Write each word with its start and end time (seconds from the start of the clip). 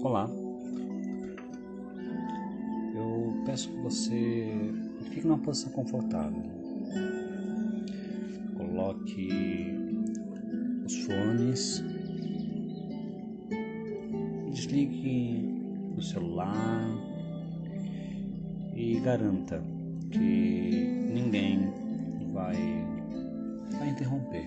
Olá, 0.00 0.30
eu 2.94 3.42
peço 3.44 3.68
que 3.68 3.76
você 3.78 4.46
fique 5.10 5.26
numa 5.26 5.38
posição 5.38 5.72
confortável. 5.72 6.40
Coloque 8.56 9.76
os 10.86 11.04
fones, 11.04 11.82
desligue 14.52 15.52
o 15.96 16.00
celular 16.00 16.88
e 18.76 19.00
garanta 19.00 19.60
que 20.12 21.08
ninguém 21.12 21.72
vai, 22.32 22.56
vai 23.76 23.88
interromper. 23.90 24.46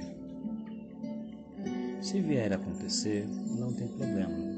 Se 1.99 2.21
vier 2.21 2.53
a 2.53 2.55
acontecer, 2.55 3.27
não 3.59 3.73
tem 3.73 3.89
problema 3.89 4.50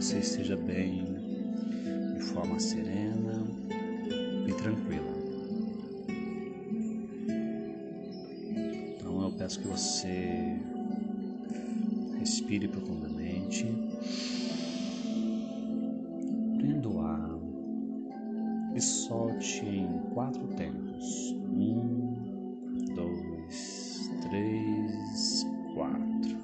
você 0.00 0.18
esteja 0.18 0.56
bem, 0.56 1.04
de 2.14 2.22
forma 2.22 2.56
serena 2.60 3.44
e 4.46 4.52
tranquila. 4.52 5.12
Então 8.94 9.22
eu 9.24 9.32
peço 9.32 9.58
que 9.58 9.66
você 9.66 10.56
respire 12.20 12.68
profundamente, 12.68 13.66
prenda 16.58 16.88
o 16.88 17.00
ar 17.00 17.40
e 18.76 18.80
solte 18.80 19.66
em 19.66 19.98
quatro 20.14 20.46
tempos. 20.54 21.34
Um, 21.56 22.14
dois, 22.94 24.08
três, 24.22 25.44
quatro. 25.74 26.38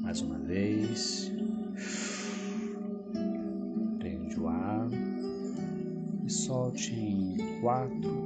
Mais 0.00 0.20
uma 0.20 0.38
vez. 0.38 1.32
Quatro 7.62 8.21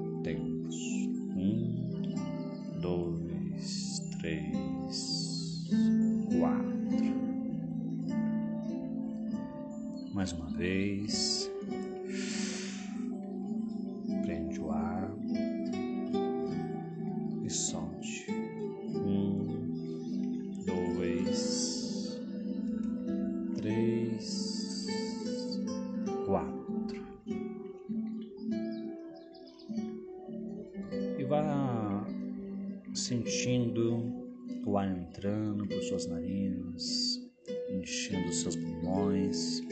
enchendo 37.87 38.29
os 38.31 38.41
seus 38.41 38.56
pulmões 38.56 39.62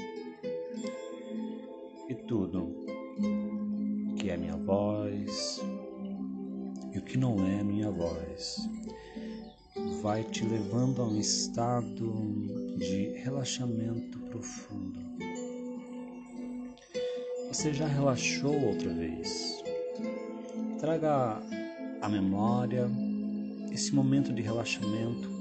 e 2.08 2.14
tudo 2.28 2.72
que 4.16 4.30
é 4.30 4.36
minha 4.36 4.56
voz 4.56 5.60
e 6.92 6.98
o 6.98 7.02
que 7.02 7.18
não 7.18 7.44
é 7.44 7.64
minha 7.64 7.90
voz 7.90 8.68
vai 10.00 10.22
te 10.22 10.44
levando 10.44 11.02
a 11.02 11.08
um 11.08 11.18
estado 11.18 12.14
de 12.78 13.18
relaxamento 13.18 14.20
profundo. 14.30 15.00
Você 17.48 17.74
já 17.74 17.88
relaxou 17.88 18.54
outra 18.64 18.94
vez? 18.94 19.60
Traga 20.78 21.42
à 22.00 22.08
memória 22.08 22.88
esse 23.72 23.92
momento 23.92 24.32
de 24.32 24.40
relaxamento, 24.40 25.33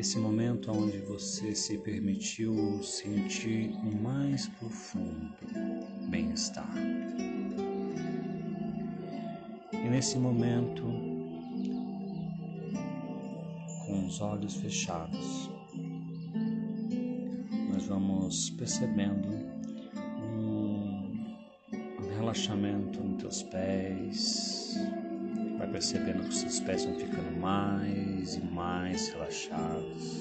esse 0.00 0.18
momento 0.18 0.72
onde 0.72 0.96
você 1.00 1.54
se 1.54 1.76
permitiu 1.76 2.82
sentir 2.82 3.70
um 3.84 4.00
mais 4.00 4.48
profundo 4.48 5.36
bem-estar. 6.08 6.74
E 9.74 9.88
nesse 9.90 10.18
momento, 10.18 10.84
com 13.84 14.06
os 14.06 14.22
olhos 14.22 14.54
fechados, 14.56 15.50
nós 17.70 17.84
vamos 17.86 18.48
percebendo 18.52 19.28
um, 20.18 21.36
relaxamento 22.16 23.02
nos 23.02 23.20
teus 23.20 23.42
pés. 23.42 24.74
Vai 25.58 25.70
percebendo 25.70 26.22
que 26.22 26.30
os 26.30 26.38
seus 26.38 26.58
pés 26.60 26.86
vão 26.86 26.98
ficando 26.98 27.38
mais 27.38 28.09
e 28.36 28.40
mais 28.40 29.08
relaxados. 29.08 30.20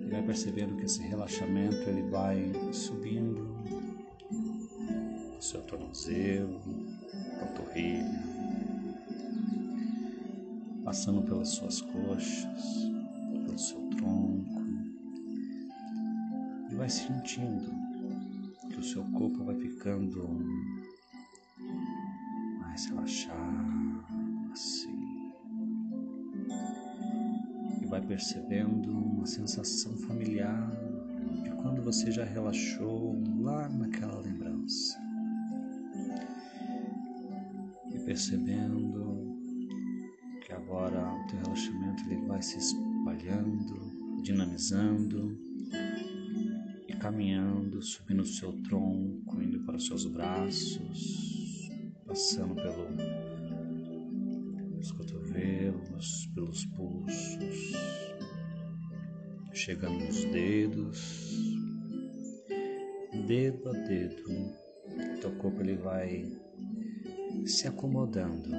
E 0.00 0.08
vai 0.10 0.22
percebendo 0.22 0.76
que 0.76 0.84
esse 0.84 1.02
relaxamento 1.02 1.88
ele 1.88 2.02
vai 2.10 2.50
subindo 2.72 3.58
o 5.38 5.42
seu 5.42 5.62
tornozelo, 5.62 6.60
panturrilha, 7.38 8.38
passando 10.84 11.22
pelas 11.22 11.50
suas 11.50 11.80
coxas, 11.82 12.90
pelo 13.44 13.58
seu 13.58 13.80
tronco, 13.90 14.62
e 16.70 16.74
vai 16.74 16.88
sentindo 16.88 17.70
que 18.70 18.78
o 18.78 18.82
seu 18.82 19.04
corpo 19.12 19.44
vai 19.44 19.54
ficando 19.56 20.26
mais 22.60 22.86
relaxado, 22.86 23.97
assim, 24.52 25.32
e 27.82 27.86
vai 27.86 28.00
percebendo 28.00 28.90
uma 28.90 29.26
sensação 29.26 29.96
familiar 29.98 30.70
de 31.42 31.50
quando 31.62 31.82
você 31.82 32.10
já 32.10 32.24
relaxou 32.24 33.20
lá 33.40 33.68
naquela 33.68 34.20
lembrança. 34.20 34.98
E 37.92 37.98
percebendo 38.00 39.38
que 40.42 40.52
agora 40.52 41.12
o 41.12 41.26
teu 41.26 41.38
relaxamento 41.40 42.02
ele 42.10 42.26
vai 42.26 42.42
se 42.42 42.58
espalhando, 42.58 44.22
dinamizando 44.22 45.38
e 46.88 46.92
caminhando, 46.94 47.82
subindo 47.82 48.22
o 48.22 48.26
seu 48.26 48.52
tronco, 48.62 49.42
indo 49.42 49.60
para 49.64 49.76
os 49.76 49.86
seus 49.86 50.06
braços, 50.06 51.70
passando 52.06 52.54
pelos 52.54 53.37
cotovelos, 55.38 56.26
pelos 56.34 56.66
pulsos, 56.66 57.72
chegando 59.52 60.04
nos 60.04 60.24
dedos, 60.24 61.46
dedo 63.26 63.68
a 63.68 63.72
dedo, 63.72 64.24
teu 65.20 65.30
corpo 65.36 65.60
ele 65.60 65.76
vai 65.76 66.24
se 67.46 67.68
acomodando, 67.68 68.50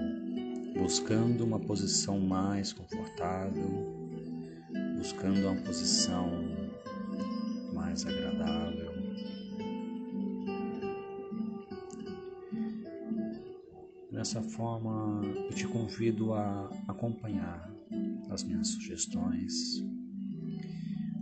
buscando 0.73 1.43
uma 1.43 1.59
posição 1.59 2.19
mais 2.19 2.71
confortável, 2.71 4.09
buscando 4.97 5.47
uma 5.47 5.61
posição 5.61 6.31
mais 7.73 8.05
agradável. 8.05 8.78
Dessa 14.29 14.43
forma, 14.43 15.23
eu 15.25 15.49
te 15.55 15.67
convido 15.67 16.35
a 16.35 16.69
acompanhar 16.87 17.67
as 18.29 18.43
minhas 18.43 18.67
sugestões 18.67 19.83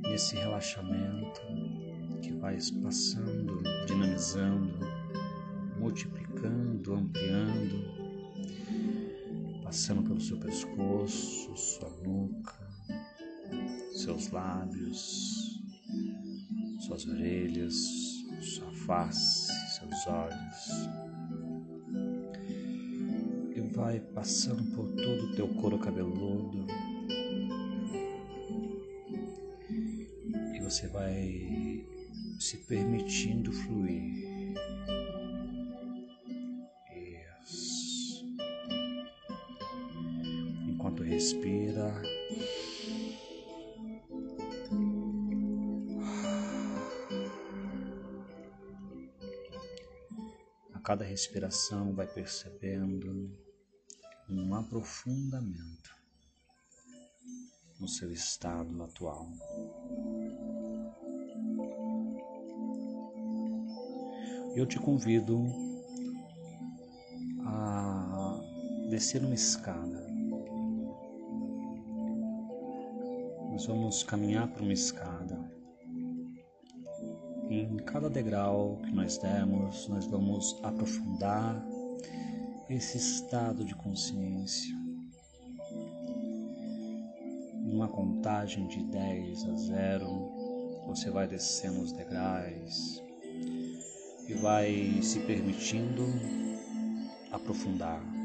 nesse 0.01 0.35
relaxamento 0.35 1.39
que 2.21 2.33
vai 2.33 2.57
passando, 2.83 3.63
dinamizando, 3.85 4.77
multiplicando, 5.79 6.95
ampliando, 6.95 7.81
passando 9.63 10.03
pelo 10.03 10.19
seu 10.19 10.37
pescoço, 10.39 11.55
sua 11.55 11.89
nuca, 12.03 12.59
seus 13.93 14.29
lábios, 14.31 15.61
suas 16.81 17.07
orelhas, 17.07 17.73
sua 18.41 18.73
face, 18.73 19.49
seus 19.77 20.07
olhos 20.07 21.06
vai 23.77 23.99
passando 23.99 24.63
por 24.75 24.87
todo 24.95 25.25
o 25.25 25.35
teu 25.35 25.47
couro 25.49 25.77
cabeludo. 25.77 26.65
E 30.55 30.59
você 30.59 30.87
vai 30.87 31.85
se 32.39 32.57
permitindo 32.65 33.51
fluir. 33.53 34.25
Enquanto 40.67 41.03
respira. 41.03 41.93
cada 50.83 51.03
respiração 51.03 51.93
vai 51.93 52.07
percebendo 52.07 53.29
um 54.29 54.53
aprofundamento 54.55 55.95
no 57.79 57.87
seu 57.87 58.11
estado 58.11 58.83
atual. 58.83 59.29
Eu 64.55 64.65
te 64.65 64.79
convido 64.79 65.45
a 67.45 68.41
descer 68.89 69.23
uma 69.23 69.35
escada. 69.35 70.07
Nós 73.51 73.65
vamos 73.65 74.03
caminhar 74.03 74.47
por 74.51 74.61
uma 74.61 74.73
escada. 74.73 75.39
Em 77.49 77.77
cada 77.77 78.09
degrau 78.09 78.77
que 78.83 78.91
nós 78.91 79.17
demos, 79.19 79.87
nós 79.87 80.05
vamos 80.05 80.59
aprofundar 80.63 81.63
esse 82.69 82.97
estado 82.97 83.63
de 83.63 83.73
consciência. 83.75 84.75
Numa 87.63 87.87
contagem 87.87 88.67
de 88.67 88.83
10 88.83 89.45
a 89.45 89.55
0, 89.55 90.85
você 90.87 91.09
vai 91.09 91.27
descendo 91.27 91.81
os 91.81 91.91
degraus 91.91 93.01
e 94.27 94.33
vai 94.33 95.01
se 95.01 95.19
permitindo 95.21 96.03
aprofundar. 97.31 98.16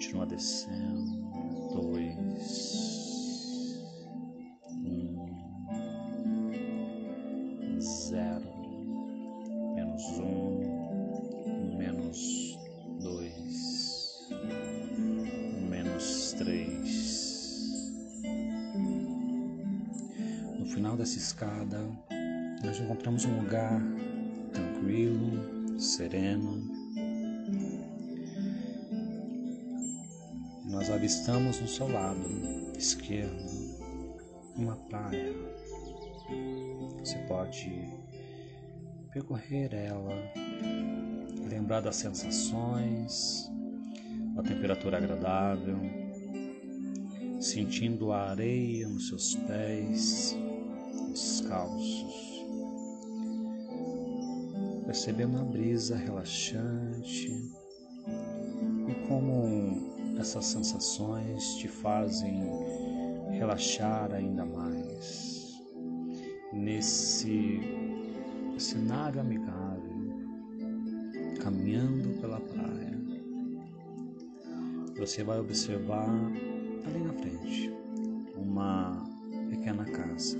Continua 0.00 0.24
descendo. 0.24 0.89
Nós 31.20 31.28
avistamos 31.28 31.60
no 31.60 31.68
seu 31.68 31.86
lado 31.86 32.26
esquerdo 32.78 33.44
uma 34.56 34.74
praia. 34.74 35.34
Você 36.98 37.18
pode 37.28 37.70
percorrer 39.12 39.74
ela, 39.74 40.14
lembrar 41.46 41.82
das 41.82 41.96
sensações, 41.96 43.50
da 44.34 44.42
temperatura 44.42 44.96
agradável, 44.96 45.78
sentindo 47.38 48.12
a 48.12 48.30
areia 48.30 48.88
nos 48.88 49.08
seus 49.08 49.34
pés 49.34 50.34
descalços, 51.10 52.46
percebendo 54.86 55.38
a 55.38 55.44
brisa 55.44 55.96
relaxante 55.96 57.28
e 58.88 59.06
como 59.06 59.89
essas 60.20 60.44
sensações 60.44 61.54
te 61.56 61.66
fazem 61.66 62.42
relaxar 63.30 64.12
ainda 64.12 64.44
mais 64.44 65.58
nesse 66.52 67.58
cenário 68.58 69.18
amigável, 69.18 70.12
caminhando 71.40 72.20
pela 72.20 72.38
praia. 72.38 73.00
Você 74.98 75.24
vai 75.24 75.40
observar 75.40 76.10
ali 76.84 76.98
na 77.02 77.14
frente 77.14 77.72
uma 78.36 79.02
pequena 79.48 79.86
casa 79.86 80.36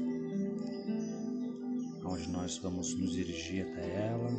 onde 2.05 2.29
nós 2.29 2.59
vamos 2.59 2.93
nos 2.95 3.13
dirigir 3.13 3.67
até 3.67 4.09
ela 4.09 4.31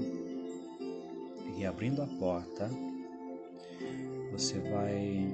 e 1.57 1.65
abrindo 1.65 2.03
a 2.03 2.07
porta 2.07 2.69
você 4.31 4.59
vai 4.59 5.27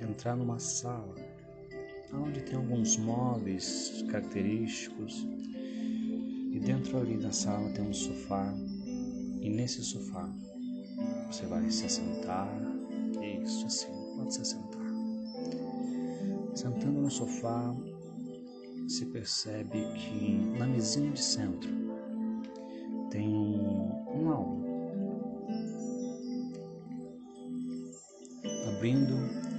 entrar 0.00 0.34
numa 0.34 0.58
sala 0.58 1.14
onde 2.12 2.40
tem 2.42 2.56
alguns 2.56 2.96
móveis 2.96 4.04
característicos 4.10 5.26
e 6.52 6.58
dentro 6.58 6.98
ali 6.98 7.16
da 7.16 7.30
sala 7.30 7.70
tem 7.70 7.84
um 7.84 7.92
sofá. 7.92 8.52
E 9.40 9.48
nesse 9.48 9.82
sofá 9.82 10.28
você 11.30 11.46
vai 11.46 11.70
se 11.70 11.86
assentar. 11.86 12.48
Isso 13.42 13.66
assim 13.66 13.88
pode 14.16 14.34
se 14.34 14.40
assentar. 14.40 14.80
Sentando 16.54 17.00
no 17.00 17.10
sofá 17.10 17.74
se 18.88 19.06
percebe 19.06 19.84
que 19.94 20.34
na 20.58 20.66
mesinha 20.66 21.10
de 21.12 21.22
centro 21.22 21.70
tem 23.10 23.28
um, 23.28 23.92
um 24.14 24.30
álbum. 24.30 24.69
Abrindo 28.80 29.14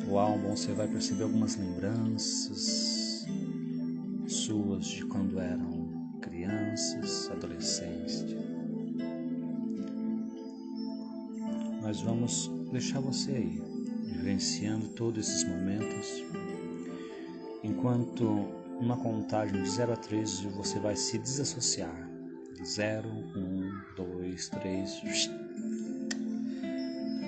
o 0.09 0.17
álbum, 0.17 0.55
você 0.55 0.73
vai 0.73 0.87
perceber 0.87 1.21
algumas 1.21 1.55
lembranças 1.55 3.23
suas 4.25 4.87
de 4.87 5.05
quando 5.05 5.39
eram 5.39 6.17
crianças, 6.19 7.29
adolescentes. 7.29 8.25
Nós 11.83 12.01
vamos 12.01 12.49
deixar 12.71 12.99
você 12.99 13.33
aí, 13.33 13.61
vivenciando 14.07 14.87
todos 14.87 15.29
esses 15.29 15.43
momentos, 15.43 16.23
enquanto 17.63 18.25
uma 18.79 18.97
contagem 18.97 19.61
de 19.61 19.69
0 19.69 19.93
a 19.93 19.97
3 19.97 20.41
você 20.45 20.79
vai 20.79 20.95
se 20.95 21.19
desassociar. 21.19 22.09
0, 22.65 23.07
1, 23.07 23.81
2, 23.95 24.49
3. 24.49 25.40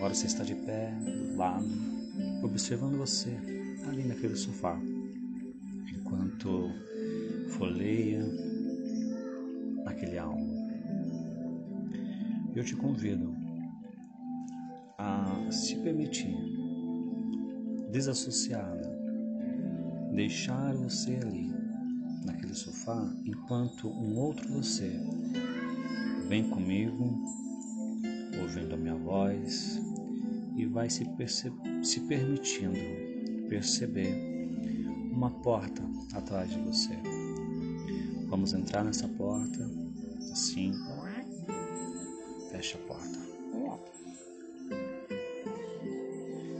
Agora 0.03 0.15
você 0.15 0.27
está 0.27 0.43
de 0.43 0.53
pé, 0.53 0.91
do 0.99 1.37
lado, 1.37 1.65
observando 2.43 2.97
você 2.97 3.29
ali 3.87 4.03
naquele 4.03 4.35
sofá, 4.35 4.77
enquanto 5.95 6.71
folheia 7.51 8.21
aquele 9.85 10.17
álbum. 10.17 10.67
Eu 12.53 12.65
te 12.65 12.75
convido 12.75 13.33
a 14.97 15.49
se 15.49 15.77
permitir 15.77 16.35
desassociada 17.89 18.91
deixar 20.13 20.75
você 20.75 21.15
ali, 21.15 21.49
naquele 22.25 22.55
sofá, 22.55 23.09
enquanto 23.23 23.87
um 23.87 24.17
outro 24.17 24.51
você 24.51 24.99
vem 26.27 26.49
comigo, 26.49 27.23
ouvindo 28.41 28.73
a 28.75 28.77
minha 28.77 28.95
voz 28.95 29.92
e 30.55 30.65
vai 30.65 30.89
se, 30.89 31.05
se 31.83 31.99
permitindo 32.01 32.77
perceber 33.49 34.13
uma 35.11 35.29
porta 35.29 35.83
atrás 36.13 36.49
de 36.49 36.59
você. 36.59 36.97
Vamos 38.27 38.53
entrar 38.53 38.83
nessa 38.83 39.07
porta, 39.07 39.69
assim, 40.31 40.73
fecha 42.49 42.77
a 42.77 42.87
porta. 42.87 43.23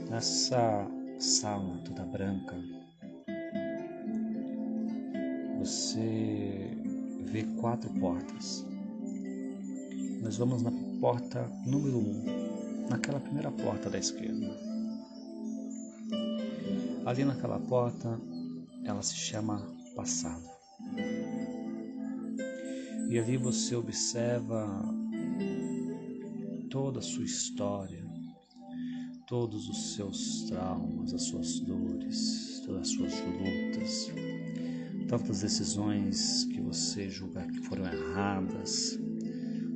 Nessa 0.08 0.86
sala 1.18 1.78
toda 1.78 2.04
branca, 2.04 2.54
você 5.58 6.70
vê 7.24 7.42
quatro 7.60 7.92
portas. 7.94 8.64
Nós 10.22 10.36
vamos 10.36 10.62
na 10.62 10.70
porta 11.00 11.50
número 11.66 11.98
um. 11.98 12.43
Naquela 12.88 13.20
primeira 13.20 13.50
porta 13.50 13.90
da 13.90 13.98
esquerda. 13.98 14.56
Ali 17.06 17.24
naquela 17.24 17.58
porta, 17.60 18.20
ela 18.84 19.02
se 19.02 19.14
chama 19.14 19.66
passado. 19.94 20.44
E 23.08 23.18
ali 23.18 23.36
você 23.36 23.76
observa 23.76 24.66
toda 26.70 26.98
a 26.98 27.02
sua 27.02 27.24
história, 27.24 28.04
todos 29.26 29.68
os 29.68 29.94
seus 29.94 30.44
traumas, 30.44 31.14
as 31.14 31.22
suas 31.24 31.60
dores, 31.60 32.60
todas 32.64 32.82
as 32.82 32.88
suas 32.88 33.12
lutas, 33.20 34.12
tantas 35.08 35.40
decisões 35.42 36.44
que 36.44 36.60
você 36.60 37.08
julga 37.08 37.46
que 37.46 37.60
foram 37.60 37.84
erradas, 37.84 38.98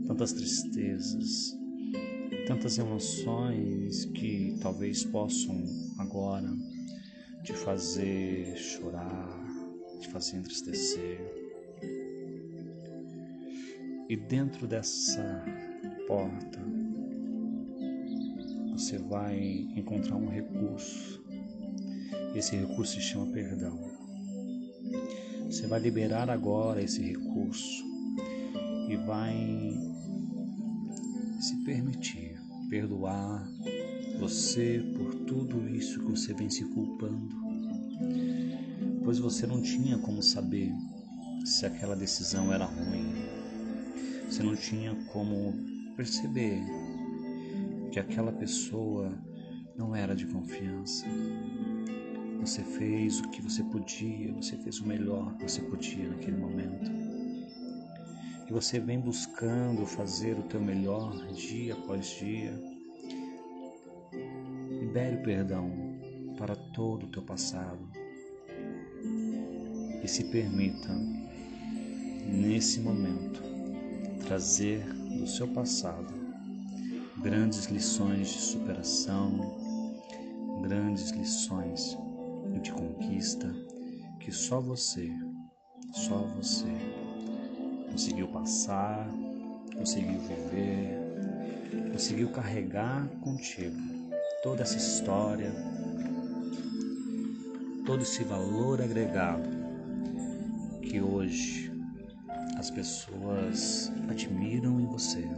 tantas 0.07 0.33
tristezas, 0.33 1.58
tantas 2.49 2.79
emoções 2.79 4.07
que 4.07 4.57
talvez 4.63 5.05
possam 5.05 5.63
agora 5.99 6.51
te 7.45 7.53
fazer 7.53 8.57
chorar, 8.57 9.47
te 10.01 10.09
fazer 10.09 10.39
entristecer. 10.39 11.21
E 14.09 14.17
dentro 14.17 14.67
dessa 14.67 15.45
porta 16.07 16.59
você 18.73 18.97
vai 18.97 19.39
encontrar 19.77 20.17
um 20.17 20.31
recurso. 20.31 21.23
Esse 22.35 22.57
recurso 22.57 22.95
se 22.95 23.03
chama 23.03 23.31
perdão. 23.31 23.79
Você 25.45 25.67
vai 25.67 25.81
liberar 25.81 26.31
agora 26.31 26.83
esse 26.83 27.03
recurso 27.03 27.85
e 28.89 28.97
vai 28.97 29.37
se 31.41 31.63
permitir 31.67 32.28
perdoar 32.69 33.47
você 34.19 34.85
por 34.97 35.15
tudo 35.27 35.69
isso 35.69 36.01
que 36.01 36.11
você 36.11 36.35
vem 36.35 36.51
se 36.51 36.65
culpando, 36.65 37.35
pois 39.05 39.19
você 39.19 39.47
não 39.47 39.63
tinha 39.63 39.99
como 39.99 40.23
saber 40.23 40.73
se 41.45 41.65
aquela 41.65 41.97
decisão 41.97 42.53
era 42.53 42.65
ruim, 42.65 43.15
você 44.29 44.43
não 44.43 44.57
tinha 44.57 44.95
como 45.13 45.55
perceber 45.97 46.61
que 47.91 47.99
aquela 47.99 48.33
pessoa 48.33 49.13
não 49.77 49.95
era 49.95 50.15
de 50.15 50.27
confiança. 50.27 51.07
Você 52.41 52.63
fez 52.63 53.21
o 53.21 53.29
que 53.31 53.43
você 53.43 53.63
podia, 53.65 54.33
você 54.33 54.57
fez 54.59 54.81
o 54.81 54.87
melhor 54.87 55.37
que 55.37 55.45
você 55.45 55.63
podia 55.63 56.09
naquele 56.09 56.37
momento. 56.37 57.08
E 58.49 58.53
você 58.53 58.81
vem 58.81 58.99
buscando 58.99 59.85
fazer 59.85 60.39
o 60.39 60.43
teu 60.43 60.59
melhor 60.59 61.15
dia 61.35 61.75
após 61.75 62.07
dia. 62.19 62.59
Libere 64.71 65.17
o 65.17 65.23
perdão 65.23 65.71
para 66.39 66.57
todo 66.57 67.05
o 67.05 67.11
teu 67.11 67.23
passado. 67.23 67.87
E 70.03 70.09
se 70.09 70.25
permita, 70.31 70.89
nesse 72.27 72.81
momento, 72.81 73.43
trazer 74.27 74.83
do 74.95 75.27
seu 75.27 75.49
passado 75.49 76.15
grandes 77.19 77.67
lições 77.67 78.29
de 78.29 78.39
superação, 78.39 79.59
grandes 80.63 81.11
lições 81.11 81.99
de 82.63 82.73
conquista 82.73 83.55
que 84.21 84.33
só 84.33 84.59
você, 84.59 85.13
só 85.93 86.23
você 86.35 86.98
conseguiu 87.99 88.29
passar, 88.29 89.11
conseguiu 89.77 90.21
viver, 90.21 91.91
conseguiu 91.91 92.31
carregar 92.31 93.09
contigo 93.23 93.77
toda 94.41 94.63
essa 94.63 94.77
história, 94.77 95.53
todo 97.85 98.03
esse 98.03 98.23
valor 98.23 98.81
agregado 98.81 99.51
que 100.81 101.01
hoje 101.01 101.73
as 102.57 102.71
pessoas 102.71 103.91
admiram 104.09 104.79
em 104.79 104.87
você. 104.87 105.29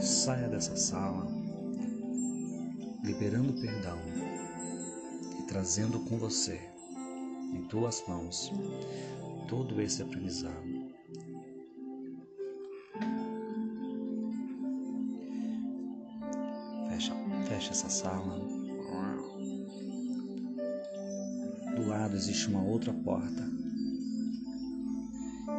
Saia 0.00 0.48
dessa 0.48 0.74
sala 0.74 1.28
liberando 3.04 3.52
perdão 3.60 3.98
e 5.38 5.42
trazendo 5.42 6.00
com 6.00 6.16
você, 6.16 6.58
em 7.52 7.62
tuas 7.64 8.02
mãos, 8.08 8.50
todo 9.48 9.80
esse 9.80 10.02
aprendizado. 10.02 10.62
Fecha, 16.88 17.14
fecha 17.48 17.70
essa 17.70 17.88
sala. 17.88 18.38
Do 21.74 21.86
lado 21.86 22.14
existe 22.14 22.48
uma 22.48 22.62
outra 22.62 22.92
porta. 22.92 23.48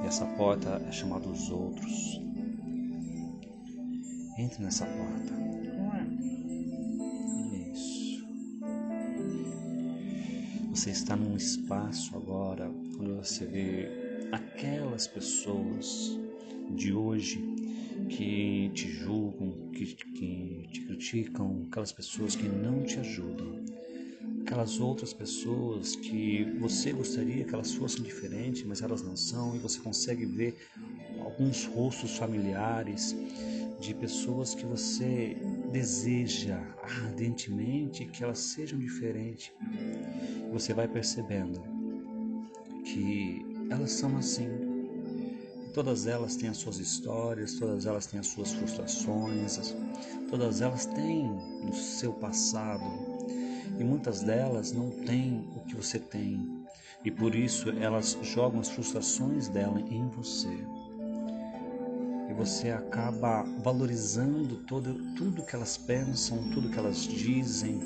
E 0.03 0.07
essa 0.07 0.25
porta 0.37 0.69
é 0.87 0.91
chamada 0.91 1.27
os 1.27 1.49
outros. 1.49 2.21
Entre 4.37 4.63
nessa 4.63 4.85
porta. 4.85 5.33
Isso. 7.73 8.23
Você 10.69 10.91
está 10.91 11.15
num 11.15 11.35
espaço 11.35 12.15
agora 12.15 12.71
onde 12.99 13.11
você 13.13 13.45
vê 13.45 13.87
aquelas 14.31 15.07
pessoas 15.07 16.19
de 16.69 16.93
hoje 16.93 17.39
que 18.09 18.69
te 18.73 18.89
julgam, 18.89 19.71
que, 19.71 19.85
que 19.85 20.67
te 20.71 20.81
criticam, 20.81 21.65
aquelas 21.69 21.91
pessoas 21.91 22.35
que 22.35 22.47
não 22.47 22.83
te 22.83 22.99
ajudam, 22.99 23.63
aquelas 24.41 24.79
outras 24.79 25.13
pessoas 25.13 25.95
que 25.95 26.43
você 26.59 26.91
gostaria 26.91 27.45
que 27.45 27.53
elas 27.53 27.73
fossem 27.73 28.03
diferentes, 28.03 28.63
mas 28.63 28.81
elas 28.81 29.01
não 29.01 29.15
são, 29.15 29.55
e 29.55 29.59
você 29.59 29.79
consegue 29.79 30.25
ver 30.25 30.57
alguns 31.19 31.65
rostos 31.65 32.17
familiares 32.17 33.15
de 33.79 33.93
pessoas 33.93 34.53
que 34.53 34.65
você 34.65 35.37
deseja 35.71 36.59
ardentemente 36.81 38.05
que 38.05 38.23
elas 38.23 38.39
sejam 38.39 38.77
diferentes. 38.77 39.51
Você 40.51 40.73
vai 40.73 40.87
percebendo 40.87 41.68
que 42.99 43.45
elas 43.69 43.91
são 43.93 44.17
assim. 44.17 44.49
Todas 45.73 46.05
elas 46.07 46.35
têm 46.35 46.49
as 46.49 46.57
suas 46.57 46.79
histórias, 46.79 47.53
todas 47.53 47.85
elas 47.85 48.05
têm 48.07 48.19
as 48.19 48.27
suas 48.27 48.51
frustrações, 48.51 49.75
todas 50.29 50.61
elas 50.61 50.85
têm 50.85 51.29
no 51.63 51.73
seu 51.73 52.11
passado. 52.11 52.83
E 53.79 53.83
muitas 53.83 54.21
delas 54.21 54.73
não 54.73 54.89
têm 54.89 55.47
o 55.55 55.61
que 55.61 55.75
você 55.75 55.99
tem. 55.99 56.65
E 57.05 57.11
por 57.11 57.33
isso 57.33 57.69
elas 57.69 58.17
jogam 58.21 58.59
as 58.59 58.69
frustrações 58.69 59.47
dela 59.47 59.79
em 59.79 60.09
você. 60.09 60.49
Você 62.35 62.71
acaba 62.71 63.43
valorizando 63.61 64.57
todo, 64.63 64.93
tudo 65.15 65.45
que 65.45 65.55
elas 65.55 65.77
pensam, 65.77 66.49
tudo 66.51 66.69
que 66.69 66.79
elas 66.79 67.03
dizem, 67.03 67.81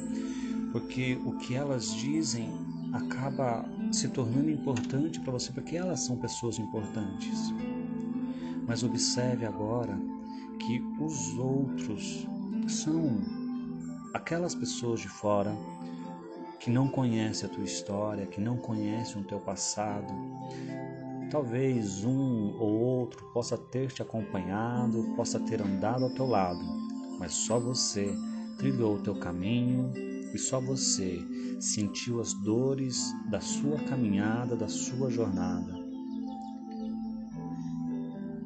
porque 0.71 1.19
o 1.25 1.37
que 1.37 1.55
elas 1.55 1.91
dizem 1.95 2.51
acaba 2.93 3.65
se 3.93 4.09
tornando 4.09 4.49
importante 4.49 5.19
para 5.19 5.31
você, 5.31 5.51
porque 5.51 5.77
elas 5.77 6.01
são 6.01 6.17
pessoas 6.17 6.59
importantes. 6.59 7.53
Mas 8.67 8.83
observe 8.83 9.45
agora 9.45 9.97
que 10.59 10.81
os 10.99 11.37
outros 11.37 12.27
são 12.67 13.21
aquelas 14.13 14.55
pessoas 14.55 14.99
de 14.99 15.09
fora 15.09 15.55
que 16.59 16.69
não 16.69 16.87
conhecem 16.87 17.49
a 17.49 17.51
tua 17.51 17.63
história, 17.63 18.25
que 18.25 18.39
não 18.39 18.57
conhecem 18.57 19.21
o 19.21 19.25
teu 19.25 19.39
passado, 19.39 20.13
Talvez 21.33 22.05
um 22.05 22.55
ou 22.59 22.79
outro 22.79 23.25
possa 23.33 23.57
ter 23.57 23.91
te 23.91 24.03
acompanhado, 24.03 25.15
possa 25.15 25.39
ter 25.39 25.63
andado 25.63 26.03
ao 26.03 26.11
teu 26.11 26.27
lado, 26.27 26.63
mas 27.17 27.33
só 27.33 27.59
você 27.59 28.15
trilhou 28.59 28.97
o 28.97 29.01
teu 29.01 29.15
caminho 29.15 29.91
e 30.33 30.37
só 30.37 30.59
você 30.59 31.19
sentiu 31.59 32.19
as 32.19 32.33
dores 32.33 33.13
da 33.29 33.39
sua 33.39 33.77
caminhada, 33.83 34.55
da 34.55 34.67
sua 34.67 35.11
jornada. 35.11 35.73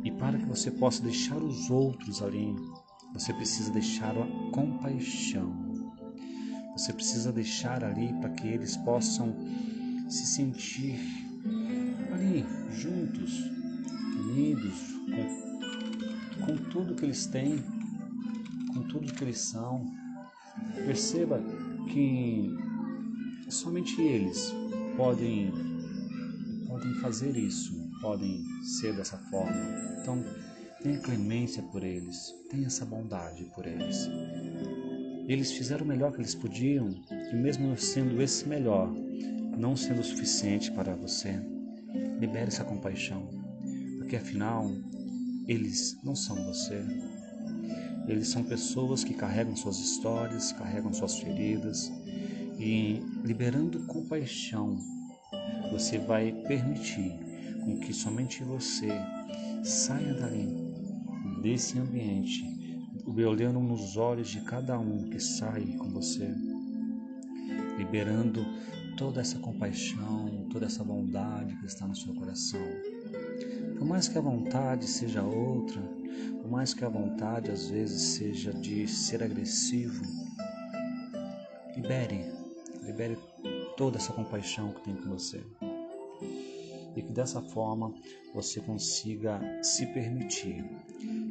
E 0.04 0.12
para 0.12 0.38
que 0.38 0.46
você 0.46 0.70
possa 0.70 1.02
deixar 1.02 1.38
os 1.38 1.70
outros 1.70 2.22
ali, 2.22 2.56
você 3.14 3.34
precisa 3.34 3.72
deixar 3.72 4.16
a 4.18 4.52
compaixão. 4.52 5.68
Você 6.74 6.94
precisa 6.94 7.32
deixar 7.32 7.84
ali 7.84 8.14
para 8.20 8.30
que 8.32 8.48
eles 8.48 8.76
possam 8.78 9.36
se 10.10 10.26
sentir 10.26 11.00
ali 12.14 12.46
juntos, 12.72 13.34
unidos, 14.20 14.94
com, 15.16 16.46
com 16.46 16.58
tudo 16.70 16.96
que 16.96 17.06
eles 17.06 17.26
têm, 17.26 17.58
com 18.74 18.84
tudo 18.84 19.14
que 19.14 19.24
eles 19.24 19.40
são. 19.40 19.86
Perceba 20.76 21.42
que 21.88 22.56
somente 23.50 24.00
eles 24.02 24.54
podem, 24.96 25.52
podem 26.68 26.94
fazer 26.96 27.36
isso, 27.36 27.74
podem 28.02 28.44
ser 28.80 28.96
dessa 28.96 29.18
forma. 29.30 29.56
Então, 30.02 30.24
tenha 30.82 31.00
clemência 31.00 31.64
por 31.64 31.84
eles, 31.84 32.34
tenha 32.50 32.68
essa 32.68 32.86
bondade 32.86 33.46
por 33.56 33.66
eles. 33.66 34.08
Eles 35.28 35.52
fizeram 35.52 35.84
o 35.84 35.88
melhor 35.88 36.12
que 36.14 36.20
eles 36.20 36.36
podiam, 36.36 36.90
e 37.32 37.36
mesmo 37.36 37.76
sendo 37.78 38.22
esse 38.22 38.48
melhor, 38.48 38.90
não 39.58 39.76
sendo 39.76 40.02
o 40.02 40.04
suficiente 40.04 40.72
para 40.72 40.96
você, 40.96 41.42
libere 42.20 42.48
essa 42.48 42.64
compaixão, 42.64 43.28
porque 43.98 44.16
afinal, 44.16 44.72
eles 45.48 45.98
não 46.04 46.16
são 46.16 46.36
você. 46.46 46.86
Eles 48.08 48.30
são 48.30 48.44
pessoas 48.44 49.04
que 49.04 49.14
carregam 49.14 49.56
suas 49.56 49.78
histórias, 49.80 50.52
carregam 50.54 50.94
suas 50.94 51.20
feridas, 51.20 51.92
e 52.58 53.02
liberando 53.24 53.86
compaixão, 53.86 54.78
você 55.72 56.00
vai 56.00 56.32
permitir 56.48 57.12
com 57.64 57.78
que 57.80 57.94
somente 57.94 58.44
você 58.44 58.88
saia 59.64 60.14
dali, 60.14 60.48
desse 61.42 61.78
ambiente, 61.78 62.44
olhando 63.06 63.60
nos 63.60 63.98
olhos 63.98 64.30
de 64.30 64.42
cada 64.42 64.80
um 64.80 65.10
que 65.10 65.20
sai 65.20 65.66
com 65.78 65.90
você, 65.90 66.34
liberando 67.78 68.46
toda 68.98 69.22
essa 69.22 69.38
compaixão, 69.38 70.48
toda 70.50 70.66
essa 70.66 70.84
bondade 70.84 71.56
que 71.58 71.66
está 71.66 71.88
no 71.88 71.96
seu 71.96 72.14
coração. 72.16 72.62
Por 73.78 73.86
mais 73.86 74.08
que 74.08 74.18
a 74.18 74.22
vontade 74.22 74.88
seja 74.88 75.22
outra, 75.22 75.82
por 76.42 76.50
mais 76.50 76.74
que 76.74 76.84
a 76.84 76.90
vontade 76.90 77.52
às 77.52 77.70
vezes 77.70 78.02
seja 78.02 78.52
de 78.52 78.88
ser 78.88 79.22
agressivo, 79.22 80.04
libere, 81.76 82.26
libere 82.82 83.18
toda 83.78 83.98
essa 83.98 84.12
compaixão 84.12 84.74
que 84.74 84.84
tem 84.84 84.96
com 84.96 85.10
você. 85.10 85.44
E 86.96 87.02
que 87.02 87.12
dessa 87.12 87.42
forma 87.42 87.94
você 88.34 88.60
consiga 88.60 89.40
se 89.62 89.86
permitir 89.86 90.66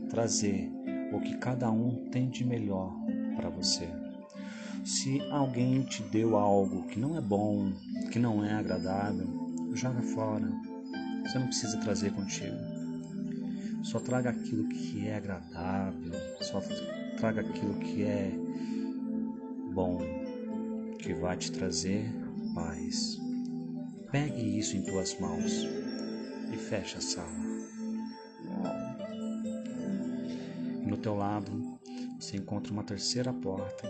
trazer 0.08 0.70
o 1.12 1.20
que 1.20 1.36
cada 1.38 1.70
um 1.70 2.08
tem 2.10 2.28
de 2.30 2.44
melhor 2.44 2.94
para 3.34 3.50
você. 3.50 3.88
Se 4.84 5.20
alguém 5.32 5.82
te 5.82 6.00
deu 6.04 6.36
algo 6.36 6.86
que 6.86 7.00
não 7.00 7.16
é 7.16 7.20
bom, 7.20 7.72
que 8.12 8.20
não 8.20 8.44
é 8.44 8.52
agradável, 8.52 9.26
joga 9.74 10.00
fora. 10.00 10.48
Você 11.26 11.38
não 11.38 11.46
precisa 11.48 11.78
trazer 11.78 12.12
contigo. 12.12 12.56
Só 13.82 13.98
traga 13.98 14.30
aquilo 14.30 14.68
que 14.68 15.06
é 15.06 15.16
agradável, 15.16 16.12
só 16.40 16.60
traga 17.16 17.40
aquilo 17.40 17.74
que 17.80 18.04
é 18.04 18.30
bom, 19.72 19.98
que 20.98 21.12
vai 21.14 21.36
te 21.36 21.50
trazer 21.50 22.10
paz. 22.54 23.18
Pegue 24.10 24.58
isso 24.58 24.76
em 24.76 24.82
tuas 24.82 25.18
mãos 25.18 25.66
e 26.52 26.56
feche 26.56 26.96
a 26.96 27.00
sala. 27.00 27.46
no 30.86 30.96
teu 30.96 31.14
lado 31.14 31.78
você 32.18 32.36
encontra 32.36 32.72
uma 32.72 32.82
terceira 32.82 33.32
porta. 33.32 33.86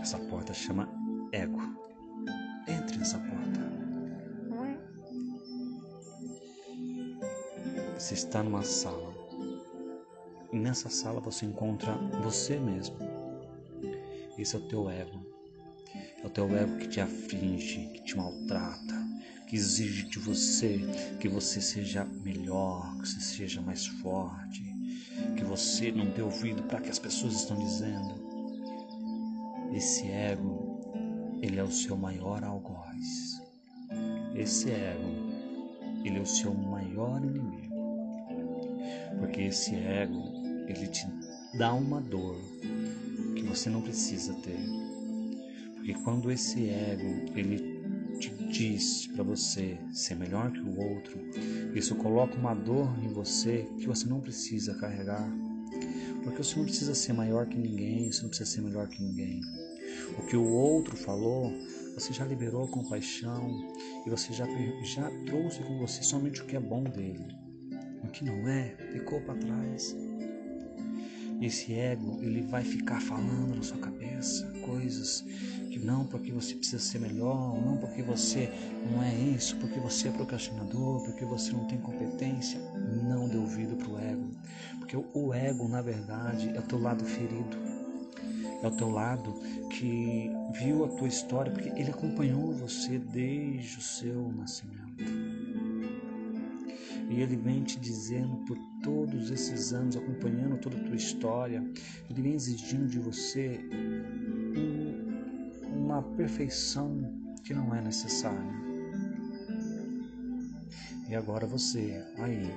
Essa 0.00 0.18
porta 0.18 0.52
chama 0.52 0.88
ego. 1.30 1.75
Você 8.06 8.14
está 8.14 8.40
numa 8.40 8.62
sala. 8.62 9.12
E 10.52 10.56
nessa 10.56 10.88
sala 10.88 11.18
você 11.18 11.44
encontra 11.44 11.92
você 12.22 12.56
mesmo. 12.56 12.96
Esse 14.38 14.54
é 14.54 14.60
o 14.60 14.68
teu 14.68 14.88
ego. 14.88 15.26
É 16.22 16.24
o 16.24 16.30
teu 16.30 16.56
ego 16.56 16.78
que 16.78 16.86
te 16.86 17.00
aflige, 17.00 17.88
que 17.88 18.04
te 18.04 18.16
maltrata, 18.16 18.94
que 19.48 19.56
exige 19.56 20.04
de 20.04 20.20
você 20.20 20.78
que 21.18 21.28
você 21.28 21.60
seja 21.60 22.04
melhor, 22.04 22.96
que 22.98 23.08
você 23.08 23.18
seja 23.18 23.60
mais 23.60 23.88
forte, 23.88 24.62
que 25.36 25.42
você 25.42 25.90
não 25.90 26.08
dê 26.08 26.22
ouvido 26.22 26.62
para 26.62 26.80
que 26.80 26.90
as 26.90 27.00
pessoas 27.00 27.34
estão 27.34 27.58
dizendo. 27.58 28.14
Esse 29.74 30.06
ego, 30.06 30.80
ele 31.42 31.58
é 31.58 31.64
o 31.64 31.72
seu 31.72 31.96
maior 31.96 32.44
algoz. 32.44 33.42
Esse 34.36 34.70
ego, 34.70 35.10
ele 36.04 36.18
é 36.18 36.22
o 36.22 36.26
seu 36.26 36.54
maior 36.54 37.20
inimigo. 37.24 37.65
Porque 39.18 39.42
esse 39.42 39.74
ego, 39.74 40.22
ele 40.68 40.86
te 40.88 41.06
dá 41.56 41.72
uma 41.72 42.00
dor 42.00 42.36
que 43.34 43.42
você 43.42 43.70
não 43.70 43.82
precisa 43.82 44.34
ter. 44.34 44.58
Porque 45.74 45.94
quando 46.02 46.30
esse 46.30 46.68
ego, 46.68 47.32
ele 47.34 47.76
te 48.18 48.30
diz 48.50 49.06
para 49.08 49.22
você 49.22 49.78
ser 49.92 50.16
melhor 50.16 50.50
que 50.50 50.60
o 50.60 50.78
outro, 50.78 51.18
isso 51.74 51.94
coloca 51.96 52.34
uma 52.36 52.54
dor 52.54 52.88
em 53.02 53.08
você 53.12 53.68
que 53.78 53.86
você 53.86 54.06
não 54.08 54.20
precisa 54.20 54.74
carregar. 54.74 55.30
Porque 56.22 56.42
você 56.42 56.56
não 56.56 56.64
precisa 56.64 56.94
ser 56.94 57.12
maior 57.12 57.46
que 57.46 57.56
ninguém, 57.56 58.10
você 58.10 58.22
não 58.22 58.28
precisa 58.28 58.50
ser 58.50 58.62
melhor 58.62 58.88
que 58.88 59.02
ninguém. 59.02 59.40
O 60.18 60.26
que 60.26 60.36
o 60.36 60.44
outro 60.44 60.96
falou, 60.96 61.52
você 61.94 62.12
já 62.12 62.24
liberou 62.24 62.66
com 62.68 62.82
paixão 62.82 63.48
e 64.04 64.10
você 64.10 64.32
já, 64.32 64.46
já 64.82 65.10
trouxe 65.24 65.60
com 65.62 65.78
você 65.78 66.02
somente 66.02 66.42
o 66.42 66.46
que 66.46 66.56
é 66.56 66.60
bom 66.60 66.82
dele. 66.82 67.45
O 68.06 68.08
que 68.08 68.24
não 68.24 68.48
é, 68.48 68.76
ficou 68.92 69.20
para 69.20 69.34
trás. 69.34 69.96
Esse 71.42 71.74
ego, 71.74 72.22
ele 72.22 72.40
vai 72.42 72.62
ficar 72.62 73.00
falando 73.00 73.56
na 73.56 73.62
sua 73.62 73.78
cabeça 73.78 74.46
coisas 74.64 75.22
que 75.70 75.78
não 75.80 76.06
porque 76.06 76.30
você 76.30 76.54
precisa 76.54 76.78
ser 76.78 77.00
melhor, 77.00 77.60
não 77.60 77.76
porque 77.76 78.02
você 78.02 78.48
não 78.90 79.02
é 79.02 79.12
isso, 79.12 79.56
porque 79.56 79.80
você 79.80 80.08
é 80.08 80.12
procrastinador, 80.12 81.04
porque 81.04 81.24
você 81.24 81.52
não 81.52 81.66
tem 81.66 81.78
competência. 81.78 82.60
Não 83.02 83.28
dê 83.28 83.36
ouvido 83.36 83.74
para 83.76 83.88
o 83.88 83.98
ego, 83.98 84.30
porque 84.78 84.96
o 84.96 85.34
ego, 85.34 85.68
na 85.68 85.82
verdade, 85.82 86.48
é 86.54 86.60
o 86.60 86.62
teu 86.62 86.80
lado 86.80 87.04
ferido, 87.04 87.58
é 88.62 88.66
o 88.68 88.70
teu 88.70 88.88
lado 88.88 89.34
que 89.68 90.30
viu 90.52 90.84
a 90.84 90.88
tua 90.88 91.08
história, 91.08 91.52
porque 91.52 91.68
ele 91.70 91.90
acompanhou 91.90 92.52
você 92.52 92.98
desde 92.98 93.78
o 93.78 93.82
seu 93.82 94.32
nascimento. 94.32 94.85
E 97.08 97.20
ele 97.20 97.36
vem 97.36 97.62
te 97.62 97.78
dizendo 97.78 98.36
por 98.46 98.58
todos 98.82 99.30
esses 99.30 99.72
anos, 99.72 99.96
acompanhando 99.96 100.58
toda 100.58 100.76
a 100.76 100.84
tua 100.84 100.96
história, 100.96 101.64
ele 102.10 102.22
vem 102.22 102.34
exigindo 102.34 102.88
de 102.88 102.98
você 102.98 103.60
uma 105.72 106.02
perfeição 106.02 106.98
que 107.44 107.54
não 107.54 107.74
é 107.74 107.80
necessária. 107.80 108.66
E 111.08 111.14
agora 111.14 111.46
você, 111.46 112.04
aí, 112.18 112.50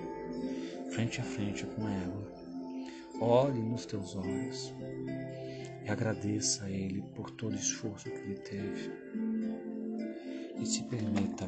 frente 0.89 1.21
a 1.21 1.23
frente 1.23 1.65
com 1.67 1.87
ela, 1.87 2.33
olhe 3.21 3.61
nos 3.61 3.85
teus 3.85 4.15
olhos 4.15 4.73
e 5.85 5.89
agradeça 5.89 6.65
a 6.65 6.71
Ele 6.71 7.03
por 7.15 7.29
todo 7.29 7.53
o 7.53 7.55
esforço 7.55 8.09
que 8.09 8.17
Ele 8.17 8.39
teve. 8.39 8.91
E 10.59 10.65
se 10.65 10.83
permita 10.83 11.47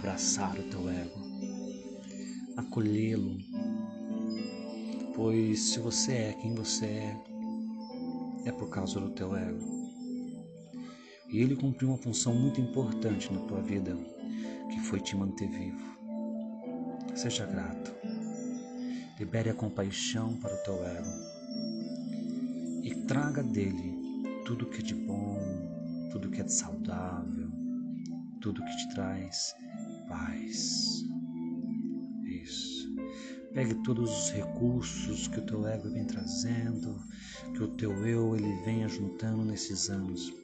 abraçar 0.00 0.58
o 0.58 0.62
teu 0.62 0.88
ego, 0.88 1.20
acolhê-lo, 2.56 3.36
pois 5.14 5.60
se 5.60 5.78
você 5.78 6.12
é 6.12 6.32
quem 6.32 6.54
você 6.54 6.86
é, 6.86 7.16
é 8.46 8.52
por 8.52 8.70
causa 8.70 8.98
do 8.98 9.10
teu 9.10 9.36
ego. 9.36 9.60
E 11.28 11.38
ele 11.38 11.54
cumpriu 11.54 11.90
uma 11.90 11.98
função 11.98 12.34
muito 12.34 12.62
importante 12.62 13.30
na 13.30 13.40
tua 13.40 13.60
vida, 13.60 13.94
que 14.70 14.80
foi 14.80 15.00
te 15.00 15.14
manter 15.14 15.50
vivo. 15.50 15.84
Seja 17.14 17.44
grato. 17.44 17.94
Libere 19.18 19.50
a 19.50 19.54
compaixão 19.54 20.34
para 20.38 20.54
o 20.54 20.62
teu 20.64 20.82
ego. 20.82 21.10
E 22.82 22.94
traga 23.06 23.42
dele 23.42 23.94
tudo 24.46 24.64
que 24.64 24.78
é 24.78 24.82
de 24.82 24.94
bom, 24.94 25.38
tudo 26.10 26.30
que 26.30 26.40
é 26.40 26.44
de 26.44 26.54
saudável, 26.54 27.50
tudo 28.40 28.64
que 28.64 28.76
te 28.78 28.94
traz 28.94 29.54
paz. 30.10 31.04
Isso. 32.24 32.92
Pegue 33.54 33.74
todos 33.84 34.10
os 34.10 34.30
recursos 34.32 35.28
que 35.28 35.38
o 35.38 35.46
teu 35.46 35.66
ego 35.66 35.88
vem 35.90 36.04
trazendo, 36.04 37.00
que 37.54 37.62
o 37.62 37.68
teu 37.76 37.92
eu 38.04 38.36
ele 38.36 38.52
venha 38.64 38.88
juntando 38.88 39.44
nesses 39.44 39.88
anos. 39.88 40.34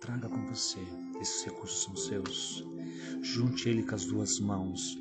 Traga 0.00 0.28
com 0.28 0.46
você, 0.46 0.80
esses 1.20 1.44
recursos 1.44 1.82
são 1.82 1.96
seus. 1.96 2.64
Junte 3.20 3.68
ele 3.68 3.82
com 3.82 3.94
as 3.94 4.04
duas 4.04 4.38
mãos 4.38 4.96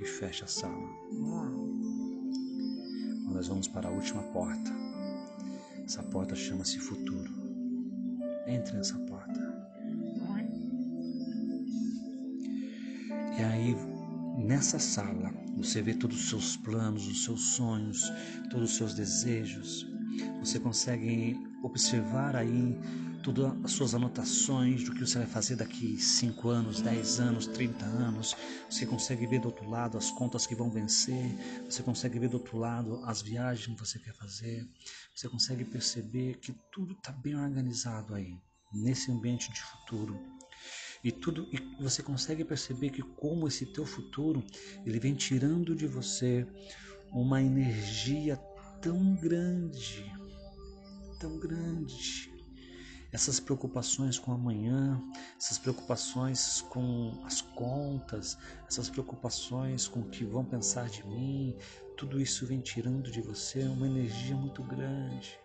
e 0.00 0.04
feche 0.04 0.44
a 0.44 0.46
sala. 0.46 0.88
Nós 3.32 3.48
vamos 3.48 3.68
para 3.68 3.88
a 3.88 3.92
última 3.92 4.22
porta. 4.24 4.70
Essa 5.84 6.02
porta 6.04 6.34
chama-se 6.34 6.78
futuro. 6.78 7.32
Entre 8.46 8.76
nessa 8.76 8.98
porta. 8.98 9.09
E 13.40 13.42
aí, 13.42 13.74
nessa 14.36 14.78
sala, 14.78 15.32
você 15.56 15.80
vê 15.80 15.94
todos 15.94 16.24
os 16.24 16.28
seus 16.28 16.56
planos, 16.58 17.06
os 17.06 17.24
seus 17.24 17.54
sonhos, 17.54 18.12
todos 18.50 18.72
os 18.72 18.76
seus 18.76 18.92
desejos. 18.92 19.86
Você 20.40 20.60
consegue 20.60 21.38
observar 21.62 22.36
aí 22.36 22.78
todas 23.22 23.50
as 23.64 23.72
suas 23.72 23.94
anotações 23.94 24.84
do 24.84 24.92
que 24.92 25.06
você 25.06 25.20
vai 25.20 25.26
fazer 25.26 25.56
daqui 25.56 25.96
5 25.96 26.50
anos, 26.50 26.82
10 26.82 27.20
anos, 27.20 27.46
30 27.46 27.82
anos. 27.82 28.36
Você 28.68 28.84
consegue 28.84 29.26
ver 29.26 29.40
do 29.40 29.46
outro 29.46 29.70
lado 29.70 29.96
as 29.96 30.10
contas 30.10 30.46
que 30.46 30.54
vão 30.54 30.70
vencer, 30.70 31.34
você 31.64 31.82
consegue 31.82 32.18
ver 32.18 32.28
do 32.28 32.36
outro 32.36 32.58
lado 32.58 33.00
as 33.06 33.22
viagens 33.22 33.74
que 33.74 33.86
você 33.86 33.98
quer 33.98 34.14
fazer, 34.16 34.68
você 35.14 35.30
consegue 35.30 35.64
perceber 35.64 36.36
que 36.40 36.54
tudo 36.70 36.92
está 36.92 37.10
bem 37.10 37.36
organizado 37.36 38.14
aí, 38.14 38.34
nesse 38.70 39.10
ambiente 39.10 39.50
de 39.50 39.62
futuro. 39.62 40.39
E 41.02 41.10
tudo 41.10 41.48
e 41.50 41.82
você 41.82 42.02
consegue 42.02 42.44
perceber 42.44 42.90
que 42.90 43.02
como 43.02 43.48
esse 43.48 43.66
teu 43.66 43.86
futuro, 43.86 44.44
ele 44.84 45.00
vem 45.00 45.14
tirando 45.14 45.74
de 45.74 45.86
você 45.86 46.46
uma 47.12 47.42
energia 47.42 48.36
tão 48.82 49.14
grande, 49.16 50.04
tão 51.18 51.38
grande, 51.38 52.30
essas 53.12 53.40
preocupações 53.40 54.18
com 54.18 54.30
amanhã, 54.32 55.02
essas 55.36 55.58
preocupações 55.58 56.60
com 56.62 57.20
as 57.24 57.40
contas, 57.40 58.38
essas 58.68 58.88
preocupações 58.88 59.88
com 59.88 60.00
o 60.00 60.08
que 60.08 60.24
vão 60.24 60.44
pensar 60.44 60.88
de 60.88 61.04
mim, 61.06 61.56
tudo 61.96 62.20
isso 62.20 62.46
vem 62.46 62.60
tirando 62.60 63.10
de 63.10 63.20
você 63.20 63.64
uma 63.64 63.86
energia 63.86 64.36
muito 64.36 64.62
grande. 64.62 65.38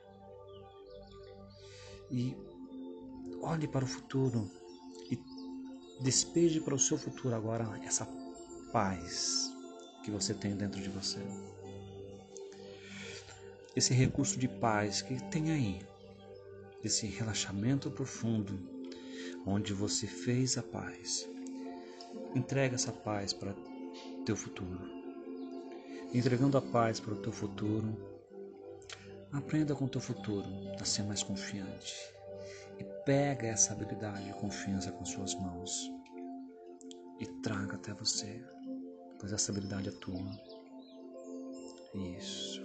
E 2.11 2.37
olhe 3.41 3.67
para 3.67 3.83
o 3.83 3.87
futuro 3.87 4.49
despeje 5.99 6.59
para 6.59 6.75
o 6.75 6.79
seu 6.79 6.97
futuro 6.97 7.35
agora 7.35 7.79
essa 7.83 8.07
paz 8.71 9.51
que 10.03 10.11
você 10.11 10.33
tem 10.33 10.55
dentro 10.55 10.81
de 10.81 10.89
você. 10.89 11.19
Esse 13.75 13.93
recurso 13.93 14.37
de 14.37 14.47
paz 14.47 15.01
que 15.01 15.21
tem 15.29 15.51
aí 15.51 15.79
esse 16.83 17.07
relaxamento 17.07 17.89
profundo, 17.89 18.59
onde 19.45 19.73
você 19.73 20.05
fez 20.05 20.57
a 20.57 20.63
paz. 20.63 21.27
Entrega 22.35 22.75
essa 22.75 22.91
paz 22.91 23.33
para 23.33 23.55
teu 24.25 24.35
futuro. 24.35 24.79
Entregando 26.13 26.57
a 26.57 26.61
paz 26.61 26.99
para 26.99 27.13
o 27.13 27.21
teu 27.21 27.31
futuro, 27.31 27.95
aprenda 29.31 29.75
com 29.75 29.85
o 29.85 29.89
teu 29.89 29.99
futuro 29.99 30.47
a 30.79 30.85
ser 30.85 31.03
mais 31.03 31.23
confiante. 31.23 32.14
Pega 33.05 33.45
essa 33.45 33.71
habilidade 33.71 34.25
de 34.25 34.33
confiança 34.33 34.91
com 34.91 35.05
suas 35.05 35.35
mãos 35.35 35.91
e 37.19 37.27
traga 37.43 37.75
até 37.75 37.93
você, 37.93 38.43
pois 39.19 39.31
essa 39.31 39.51
habilidade 39.51 39.89
é 39.89 39.91
tua. 39.91 40.31
Isso. 41.93 42.61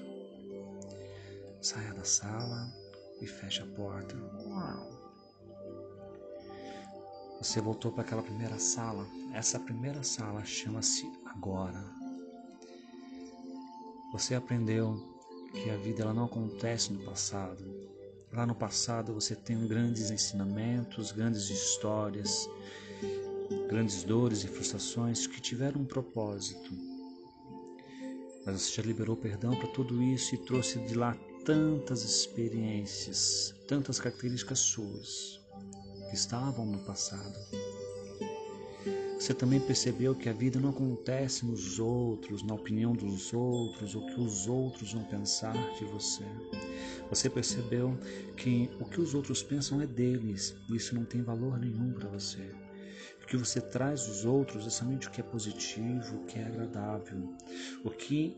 Saia 1.60 1.92
da 1.92 2.04
sala 2.04 2.72
e 3.20 3.26
fecha 3.26 3.64
a 3.64 3.66
porta. 3.66 4.16
Você 7.38 7.60
voltou 7.60 7.92
para 7.92 8.02
aquela 8.02 8.22
primeira 8.22 8.58
sala. 8.58 9.06
Essa 9.34 9.60
primeira 9.60 10.02
sala 10.02 10.42
chama-se 10.42 11.04
Agora. 11.26 11.84
Você 14.10 14.34
aprendeu 14.34 14.96
que 15.52 15.68
a 15.68 15.76
vida 15.76 16.02
ela 16.02 16.14
não 16.14 16.24
acontece 16.24 16.94
no 16.94 17.04
passado. 17.04 17.99
Lá 18.32 18.46
no 18.46 18.54
passado 18.54 19.12
você 19.12 19.34
tem 19.34 19.66
grandes 19.66 20.10
ensinamentos, 20.10 21.10
grandes 21.10 21.50
histórias, 21.50 22.48
grandes 23.68 24.04
dores 24.04 24.44
e 24.44 24.48
frustrações 24.48 25.26
que 25.26 25.40
tiveram 25.40 25.80
um 25.80 25.84
propósito. 25.84 26.70
Mas 28.46 28.62
você 28.62 28.76
já 28.76 28.82
liberou 28.82 29.16
perdão 29.16 29.56
para 29.56 29.68
tudo 29.68 30.00
isso 30.00 30.34
e 30.34 30.38
trouxe 30.38 30.78
de 30.86 30.94
lá 30.94 31.16
tantas 31.44 32.04
experiências, 32.04 33.52
tantas 33.66 33.98
características 33.98 34.60
suas 34.60 35.40
que 36.08 36.14
estavam 36.14 36.64
no 36.64 36.78
passado. 36.84 37.69
Você 39.20 39.34
também 39.34 39.60
percebeu 39.60 40.14
que 40.14 40.30
a 40.30 40.32
vida 40.32 40.58
não 40.58 40.70
acontece 40.70 41.44
nos 41.44 41.78
outros, 41.78 42.42
na 42.42 42.54
opinião 42.54 42.94
dos 42.94 43.34
outros, 43.34 43.94
o 43.94 44.06
que 44.06 44.18
os 44.18 44.46
outros 44.46 44.94
vão 44.94 45.04
pensar 45.04 45.52
de 45.74 45.84
você. 45.84 46.24
Você 47.10 47.28
percebeu 47.28 47.98
que 48.34 48.70
o 48.80 48.86
que 48.86 48.98
os 48.98 49.14
outros 49.14 49.42
pensam 49.42 49.82
é 49.82 49.86
deles, 49.86 50.56
e 50.70 50.76
isso 50.76 50.94
não 50.94 51.04
tem 51.04 51.20
valor 51.20 51.58
nenhum 51.58 51.92
para 51.92 52.08
você. 52.08 52.50
O 53.22 53.26
que 53.26 53.36
você 53.36 53.60
traz 53.60 54.06
dos 54.06 54.24
outros 54.24 54.66
é 54.66 54.70
somente 54.70 55.06
o 55.06 55.10
que 55.10 55.20
é 55.20 55.24
positivo, 55.24 56.16
o 56.16 56.24
que 56.24 56.38
é 56.38 56.46
agradável, 56.46 57.36
o 57.84 57.90
que 57.90 58.34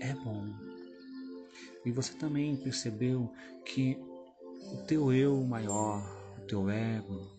é 0.00 0.14
bom. 0.14 0.50
E 1.84 1.92
você 1.92 2.14
também 2.14 2.56
percebeu 2.56 3.30
que 3.66 3.98
o 4.72 4.78
teu 4.86 5.12
eu 5.12 5.44
maior, 5.44 6.02
o 6.38 6.46
teu 6.46 6.70
ego, 6.70 7.30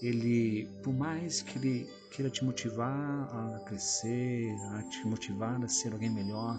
ele, 0.00 0.70
por 0.82 0.94
mais 0.94 1.42
que 1.42 1.58
ele 1.58 1.97
queira 2.10 2.30
te 2.30 2.44
motivar 2.44 3.28
a 3.34 3.60
crescer, 3.60 4.54
a 4.72 4.82
te 4.84 5.06
motivar 5.06 5.62
a 5.62 5.68
ser 5.68 5.92
alguém 5.92 6.10
melhor, 6.10 6.58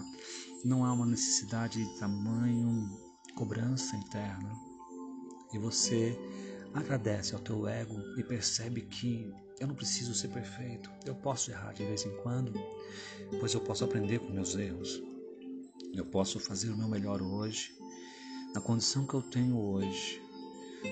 não 0.64 0.84
há 0.84 0.92
uma 0.92 1.06
necessidade 1.06 1.84
de 1.84 1.98
tamanho 1.98 2.88
cobrança 3.34 3.96
interna. 3.96 4.50
E 5.52 5.58
você 5.58 6.18
agradece 6.74 7.34
ao 7.34 7.40
teu 7.40 7.66
ego 7.66 7.98
e 8.16 8.22
percebe 8.22 8.82
que 8.82 9.32
eu 9.58 9.66
não 9.66 9.74
preciso 9.74 10.14
ser 10.14 10.28
perfeito, 10.28 10.90
eu 11.04 11.14
posso 11.14 11.50
errar 11.50 11.72
de 11.72 11.84
vez 11.84 12.06
em 12.06 12.16
quando, 12.22 12.52
pois 13.38 13.52
eu 13.52 13.60
posso 13.60 13.84
aprender 13.84 14.18
com 14.20 14.32
meus 14.32 14.54
erros. 14.56 15.02
Eu 15.92 16.06
posso 16.06 16.38
fazer 16.38 16.70
o 16.70 16.76
meu 16.76 16.88
melhor 16.88 17.20
hoje, 17.20 17.74
na 18.54 18.60
condição 18.60 19.06
que 19.06 19.14
eu 19.14 19.22
tenho 19.22 19.58
hoje, 19.58 20.22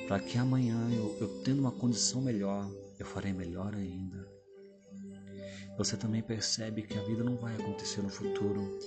para 0.07 0.21
que 0.21 0.37
amanhã 0.37 0.90
eu, 0.92 1.16
eu 1.21 1.42
tendo 1.42 1.61
uma 1.61 1.73
condição 1.73 2.21
melhor, 2.21 2.68
eu 2.99 3.07
farei 3.07 3.33
melhor 3.33 3.75
ainda. 3.75 4.38
Você 5.79 5.97
também 5.97 6.21
percebe 6.21 6.83
que 6.83 6.99
a 6.99 7.03
vida 7.05 7.23
não 7.23 7.37
vai 7.37 7.55
acontecer 7.55 8.03
no 8.03 8.09
futuro. 8.09 8.79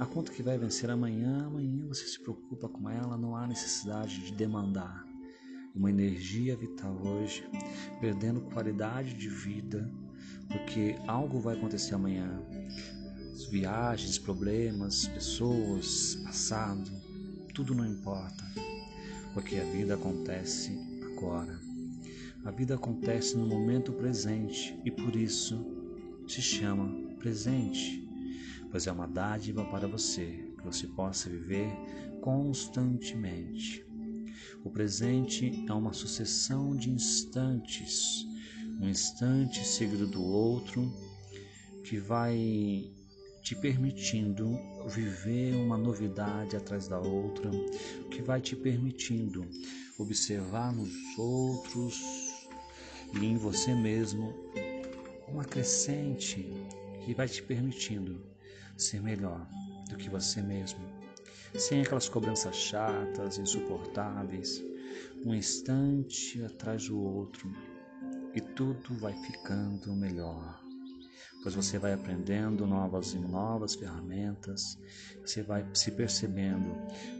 A 0.00 0.04
conta 0.04 0.32
que 0.32 0.42
vai 0.42 0.58
vencer 0.58 0.90
amanhã, 0.90 1.46
amanhã 1.46 1.86
você 1.86 2.04
se 2.04 2.18
preocupa 2.18 2.68
com 2.68 2.90
ela, 2.90 3.16
não 3.16 3.36
há 3.36 3.46
necessidade 3.46 4.18
de 4.26 4.32
demandar 4.32 5.06
uma 5.72 5.88
energia 5.88 6.56
vital 6.56 7.00
hoje, 7.00 7.48
perdendo 8.00 8.40
qualidade 8.40 9.14
de 9.14 9.28
vida, 9.28 9.88
porque 10.48 10.96
algo 11.06 11.38
vai 11.38 11.56
acontecer 11.56 11.94
amanhã 11.94 12.42
viagens, 13.52 14.18
problemas, 14.18 15.06
pessoas, 15.08 16.16
passado, 16.24 16.90
tudo 17.54 17.74
não 17.74 17.86
importa, 17.86 18.44
porque 19.34 19.56
a 19.56 19.64
vida 19.64 19.94
acontece 19.94 20.72
agora. 21.04 21.60
A 22.44 22.50
vida 22.50 22.74
acontece 22.74 23.36
no 23.36 23.46
momento 23.46 23.92
presente 23.92 24.76
e 24.84 24.90
por 24.90 25.14
isso 25.14 25.81
se 26.26 26.40
chama 26.40 27.14
presente, 27.18 28.08
pois 28.70 28.86
é 28.86 28.92
uma 28.92 29.06
dádiva 29.06 29.64
para 29.64 29.86
você 29.86 30.52
que 30.56 30.64
você 30.64 30.86
possa 30.86 31.28
viver 31.28 31.70
constantemente. 32.20 33.84
O 34.64 34.70
presente 34.70 35.64
é 35.68 35.72
uma 35.72 35.92
sucessão 35.92 36.76
de 36.76 36.90
instantes, 36.90 38.26
um 38.80 38.88
instante 38.88 39.66
seguido 39.66 40.06
do 40.06 40.22
outro, 40.22 40.92
que 41.84 41.98
vai 41.98 42.90
te 43.42 43.56
permitindo 43.56 44.56
viver 44.88 45.56
uma 45.56 45.76
novidade 45.76 46.56
atrás 46.56 46.86
da 46.86 46.98
outra, 46.98 47.50
que 48.10 48.22
vai 48.22 48.40
te 48.40 48.54
permitindo 48.54 49.44
observar 49.98 50.72
nos 50.72 50.92
outros 51.18 52.00
e 53.12 53.24
em 53.24 53.36
você 53.36 53.74
mesmo 53.74 54.32
uma 55.32 55.44
crescente 55.44 56.46
que 57.04 57.14
vai 57.14 57.26
te 57.26 57.42
permitindo 57.42 58.20
ser 58.76 59.00
melhor 59.00 59.46
do 59.88 59.96
que 59.96 60.10
você 60.10 60.42
mesmo, 60.42 60.80
sem 61.58 61.80
aquelas 61.80 62.08
cobranças 62.08 62.54
chatas, 62.54 63.38
insuportáveis, 63.38 64.62
um 65.24 65.34
instante 65.34 66.42
atrás 66.44 66.86
do 66.86 67.00
outro 67.00 67.50
e 68.34 68.40
tudo 68.40 68.94
vai 68.98 69.14
ficando 69.22 69.94
melhor. 69.94 70.60
Pois 71.42 71.54
você 71.54 71.78
vai 71.78 71.92
aprendendo 71.92 72.66
novas 72.66 73.14
e 73.14 73.18
novas 73.18 73.74
ferramentas, 73.74 74.78
você 75.24 75.42
vai 75.42 75.66
se 75.74 75.90
percebendo 75.90 76.76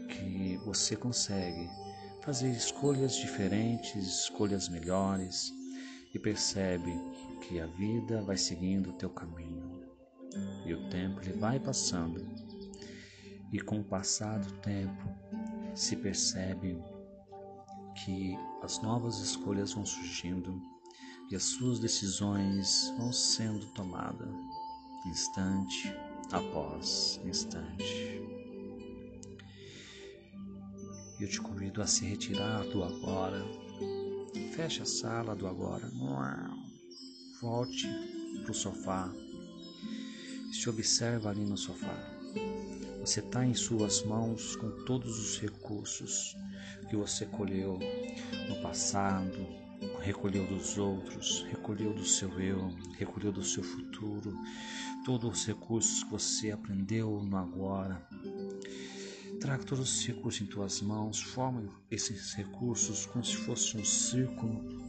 que 0.07 0.57
você 0.65 0.95
consegue 0.95 1.67
fazer 2.21 2.49
escolhas 2.51 3.15
diferentes, 3.15 4.21
escolhas 4.23 4.69
melhores 4.69 5.51
e 6.13 6.19
percebe 6.19 6.93
que 7.47 7.59
a 7.59 7.65
vida 7.67 8.21
vai 8.21 8.37
seguindo 8.37 8.89
o 8.89 8.93
teu 8.93 9.09
caminho 9.09 9.81
e 10.65 10.73
o 10.73 10.89
tempo 10.89 11.21
ele 11.21 11.33
vai 11.33 11.59
passando 11.59 12.25
e 13.51 13.59
com 13.59 13.79
o 13.79 13.83
passar 13.83 14.39
do 14.39 14.51
tempo 14.59 15.03
se 15.75 15.95
percebe 15.95 16.81
que 18.03 18.35
as 18.61 18.81
novas 18.81 19.19
escolhas 19.19 19.73
vão 19.73 19.85
surgindo 19.85 20.59
e 21.29 21.35
as 21.35 21.43
suas 21.43 21.79
decisões 21.79 22.91
vão 22.97 23.11
sendo 23.11 23.65
tomadas 23.73 24.33
instante 25.05 25.93
após 26.31 27.19
instante. 27.25 28.21
Eu 31.19 31.29
te 31.29 31.39
convido 31.39 31.81
a 31.81 31.87
se 31.87 32.05
retirar 32.05 32.63
do 32.63 32.83
agora, 32.83 33.43
Feche 34.53 34.83
a 34.83 34.85
sala 34.85 35.35
do 35.35 35.47
agora. 35.47 35.89
Volte 37.43 37.89
para 38.41 38.51
o 38.51 38.55
sofá. 38.55 39.13
Se 40.53 40.69
observa 40.69 41.29
ali 41.29 41.43
no 41.43 41.57
sofá. 41.57 41.93
Você 43.01 43.19
está 43.19 43.45
em 43.45 43.53
suas 43.53 44.01
mãos 44.05 44.55
com 44.55 44.71
todos 44.85 45.19
os 45.19 45.41
recursos 45.41 46.37
que 46.89 46.95
você 46.95 47.25
colheu 47.25 47.77
no 48.47 48.61
passado, 48.61 49.45
recolheu 49.99 50.47
dos 50.47 50.77
outros, 50.77 51.45
recolheu 51.49 51.93
do 51.93 52.05
seu 52.05 52.39
eu, 52.39 52.69
recolheu 52.97 53.33
do 53.33 53.43
seu 53.43 53.61
futuro, 53.61 54.33
todos 55.03 55.41
os 55.41 55.45
recursos 55.45 56.01
que 56.01 56.11
você 56.11 56.51
aprendeu 56.51 57.21
no 57.21 57.35
agora. 57.35 58.07
Traga 59.41 59.65
todos 59.65 59.97
os 59.97 60.05
recursos 60.07 60.41
em 60.41 60.45
tuas 60.45 60.79
mãos, 60.79 61.21
forma 61.21 61.61
esses 61.91 62.35
recursos 62.35 63.05
como 63.05 63.25
se 63.25 63.35
fosse 63.35 63.75
um 63.75 63.83
círculo. 63.83 64.82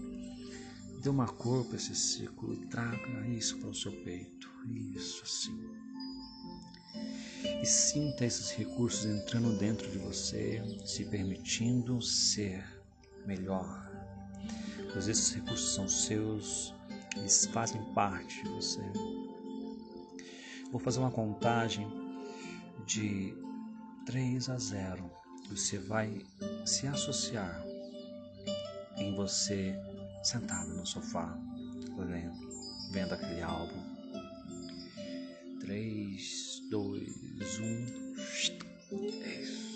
Dê 1.05 1.11
uma 1.11 1.29
cor 1.29 1.67
para 1.67 1.77
esse 1.77 1.95
círculo 1.95 2.55
e 2.55 2.67
traga 2.69 3.29
isso 3.29 3.59
para 3.59 3.69
o 3.69 3.75
seu 3.75 3.93
peito. 3.93 4.51
Isso 4.97 5.23
assim. 5.23 5.71
E 7.61 7.67
sinta 7.67 8.25
esses 8.25 8.51
recursos 8.53 9.05
entrando 9.05 9.55
dentro 9.59 9.87
de 9.91 9.99
você, 9.99 10.63
se 10.87 11.05
permitindo 11.05 12.01
ser 12.01 12.65
melhor, 13.27 13.87
pois 14.95 15.07
esses 15.07 15.31
recursos 15.35 15.75
são 15.75 15.87
seus, 15.87 16.75
eles 17.19 17.45
fazem 17.53 17.85
parte 17.93 18.43
de 18.43 18.49
você. 18.49 18.81
Vou 20.73 20.81
fazer 20.81 21.01
uma 21.01 21.11
contagem 21.11 21.87
de 22.87 23.37
3 24.07 24.49
a 24.49 24.57
0. 24.57 25.11
Você 25.51 25.77
vai 25.77 26.25
se 26.65 26.87
associar 26.87 27.63
em 28.97 29.15
você 29.15 29.79
sentado 30.25 30.75
no 30.75 30.87
sofá, 30.87 31.39
lendo, 31.99 32.49
vendo 32.93 33.13
aquele 33.13 33.43
álbum. 33.43 33.95
3, 35.61 36.63
2, 36.71 37.59
1. 37.59 38.05
Isso. 39.43 39.75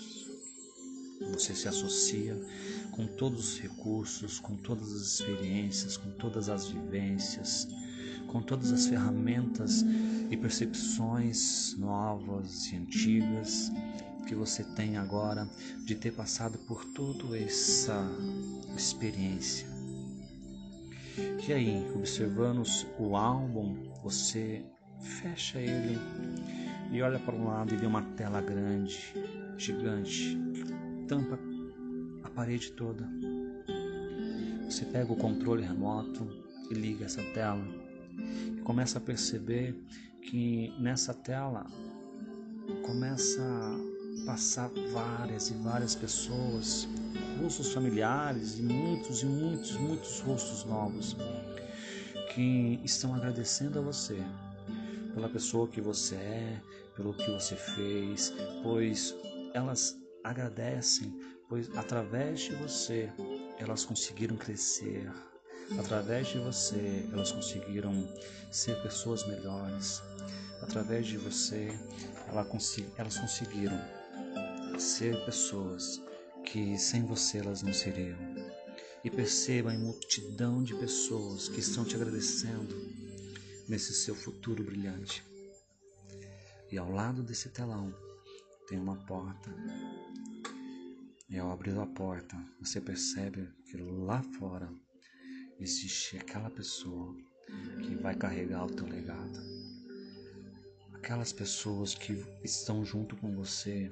Você 1.33 1.53
se 1.53 1.67
associa 1.67 2.35
com 2.91 3.05
todos 3.05 3.53
os 3.53 3.59
recursos, 3.59 4.39
com 4.39 4.55
todas 4.55 4.91
as 4.91 5.01
experiências, 5.01 5.97
com 5.97 6.11
todas 6.11 6.49
as 6.49 6.67
vivências, 6.67 7.67
com 8.27 8.41
todas 8.41 8.71
as 8.71 8.87
ferramentas 8.87 9.83
e 10.29 10.37
percepções 10.37 11.75
novas 11.77 12.67
e 12.67 12.75
antigas 12.75 13.71
que 14.27 14.35
você 14.35 14.63
tem 14.63 14.97
agora 14.97 15.49
de 15.85 15.95
ter 15.95 16.11
passado 16.11 16.59
por 16.59 16.85
toda 16.85 17.37
essa 17.37 18.07
experiência. 18.77 19.78
E 21.47 21.53
aí, 21.53 21.91
observando 21.95 22.63
o 22.99 23.15
álbum, 23.15 23.75
você 24.03 24.63
fecha 24.99 25.59
ele 25.59 25.97
e 26.91 27.01
olha 27.01 27.19
para 27.19 27.35
um 27.35 27.47
lado 27.47 27.73
e 27.73 27.77
vê 27.77 27.85
uma 27.85 28.01
tela 28.01 28.41
grande, 28.41 29.13
gigante, 29.57 30.37
que 30.53 31.05
tampa 31.07 31.39
parede 32.39 32.71
toda. 32.71 33.05
Você 34.63 34.85
pega 34.85 35.11
o 35.11 35.15
controle 35.17 35.61
remoto 35.61 36.25
e 36.71 36.73
liga 36.73 37.03
essa 37.03 37.21
tela 37.33 37.61
e 38.57 38.61
começa 38.61 38.97
a 38.97 39.01
perceber 39.01 39.75
que 40.21 40.73
nessa 40.79 41.13
tela 41.13 41.65
começa 42.85 43.41
a 43.41 43.88
passar 44.25 44.69
várias 44.91 45.49
e 45.49 45.53
várias 45.55 45.95
pessoas, 45.95 46.87
rostos 47.41 47.73
familiares 47.73 48.59
e 48.59 48.61
muitos 48.61 49.23
e 49.23 49.25
muitos, 49.25 49.73
muitos 49.77 50.19
rostos 50.21 50.63
novos 50.65 51.15
que 52.33 52.79
estão 52.83 53.13
agradecendo 53.15 53.79
a 53.79 53.81
você 53.81 54.17
pela 55.13 55.29
pessoa 55.29 55.67
que 55.67 55.81
você 55.81 56.15
é, 56.15 56.61
pelo 56.95 57.13
que 57.13 57.29
você 57.31 57.55
fez, 57.55 58.33
pois 58.63 59.15
elas 59.53 59.97
agradecem 60.23 61.17
pois 61.49 61.75
através 61.75 62.41
de 62.41 62.55
você 62.55 63.11
elas 63.57 63.83
conseguiram 63.83 64.37
crescer, 64.37 65.11
através 65.79 66.27
de 66.27 66.37
você 66.37 67.09
elas 67.11 67.31
conseguiram 67.31 68.07
ser 68.51 68.79
pessoas 68.83 69.27
melhores, 69.27 70.01
através 70.61 71.07
de 71.07 71.17
você 71.17 71.67
elas 72.97 73.17
conseguiram 73.17 73.81
ser 74.79 75.25
pessoas 75.25 76.01
que 76.45 76.77
sem 76.77 77.05
você 77.05 77.39
elas 77.39 77.61
não 77.61 77.73
seriam. 77.73 78.17
E 79.03 79.09
perceba 79.09 79.71
a 79.71 79.77
multidão 79.77 80.63
de 80.63 80.75
pessoas 80.75 81.47
que 81.47 81.59
estão 81.59 81.85
te 81.85 81.95
agradecendo 81.95 82.75
nesse 83.67 83.93
seu 83.93 84.15
futuro 84.15 84.63
brilhante. 84.63 85.23
E 86.71 86.77
ao 86.77 86.91
lado 86.91 87.23
desse 87.23 87.49
telão 87.49 87.93
tem 88.67 88.77
uma 88.77 88.95
porta 89.05 89.49
e 91.29 91.37
ao 91.37 91.51
abrir 91.51 91.77
a 91.77 91.85
porta, 91.85 92.35
você 92.59 92.81
percebe 92.81 93.47
que 93.69 93.77
lá 93.77 94.23
fora 94.39 94.67
existe 95.59 96.17
aquela 96.17 96.49
pessoa 96.49 97.15
que 97.83 97.93
vai 97.93 98.15
carregar 98.15 98.65
o 98.65 98.73
teu 98.73 98.87
legado. 98.87 99.39
Aquelas 100.91 101.31
pessoas 101.31 101.93
que 101.93 102.25
estão 102.43 102.83
junto 102.83 103.15
com 103.15 103.35
você, 103.35 103.91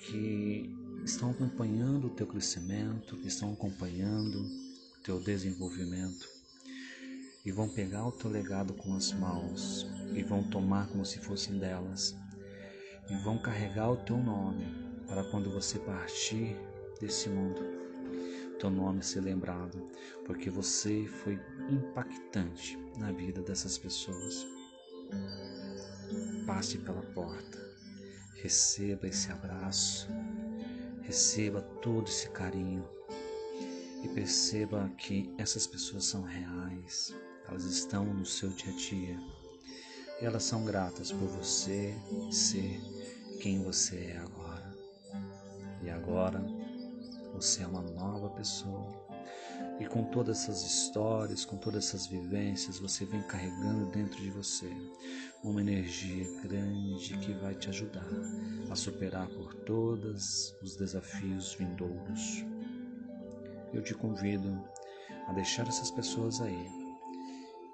que 0.00 0.74
estão 1.04 1.30
acompanhando 1.30 2.06
o 2.06 2.10
teu 2.10 2.26
crescimento, 2.26 3.16
que 3.16 3.28
estão 3.28 3.52
acompanhando 3.52 4.40
o 4.40 5.02
teu 5.02 5.20
desenvolvimento 5.20 6.28
e 7.44 7.50
vão 7.52 7.68
pegar 7.68 8.06
o 8.06 8.12
teu 8.12 8.30
legado 8.30 8.74
com 8.74 8.94
as 8.94 9.12
mãos 9.12 9.86
e 10.14 10.22
vão 10.22 10.42
tomar 10.42 10.88
como 10.88 11.04
se 11.04 11.18
fossem 11.18 11.58
delas 11.58 12.14
e 13.08 13.16
vão 13.22 13.38
carregar 13.38 13.90
o 13.90 13.96
teu 13.96 14.16
nome 14.16 14.66
para 15.06 15.24
quando 15.24 15.50
você 15.50 15.78
partir 15.78 16.56
desse 17.00 17.28
mundo, 17.28 17.60
teu 18.58 18.70
nome 18.70 19.02
ser 19.02 19.20
lembrado, 19.22 19.90
porque 20.24 20.50
você 20.50 21.06
foi 21.22 21.40
impactante 21.68 22.78
na 22.98 23.10
vida 23.10 23.40
dessas 23.42 23.78
pessoas. 23.78 24.46
Passe 26.46 26.78
pela 26.78 27.02
porta, 27.02 27.69
receba 28.42 29.06
esse 29.06 29.30
abraço, 29.30 30.08
receba 31.02 31.60
todo 31.82 32.08
esse 32.08 32.28
carinho 32.30 32.88
e 34.02 34.08
perceba 34.08 34.88
que 34.96 35.32
essas 35.36 35.66
pessoas 35.66 36.04
são 36.04 36.22
reais, 36.22 37.14
elas 37.48 37.64
estão 37.64 38.04
no 38.04 38.24
seu 38.24 38.48
dia 38.50 38.72
a 38.72 38.76
dia 38.76 39.20
e 40.20 40.24
elas 40.24 40.42
são 40.44 40.64
gratas 40.64 41.12
por 41.12 41.28
você 41.28 41.94
ser 42.30 42.80
quem 43.40 43.62
você 43.62 43.96
é 43.96 44.18
agora. 44.18 44.70
E 45.82 45.88
agora 45.88 46.42
você 47.32 47.62
é 47.62 47.66
uma 47.66 47.82
nova 47.82 48.28
pessoa. 48.30 49.09
E 49.80 49.86
com 49.86 50.04
todas 50.04 50.42
essas 50.42 50.62
histórias, 50.62 51.46
com 51.46 51.56
todas 51.56 51.86
essas 51.86 52.06
vivências, 52.06 52.78
você 52.78 53.06
vem 53.06 53.22
carregando 53.22 53.86
dentro 53.86 54.20
de 54.20 54.30
você 54.30 54.70
uma 55.42 55.62
energia 55.62 56.26
grande 56.42 57.16
que 57.16 57.32
vai 57.32 57.54
te 57.54 57.70
ajudar 57.70 58.06
a 58.70 58.76
superar 58.76 59.26
por 59.28 59.54
todos 59.54 60.54
os 60.62 60.76
desafios 60.76 61.54
vindouros. 61.54 62.44
Eu 63.72 63.82
te 63.82 63.94
convido 63.94 64.62
a 65.26 65.32
deixar 65.32 65.66
essas 65.66 65.90
pessoas 65.90 66.42
aí 66.42 66.68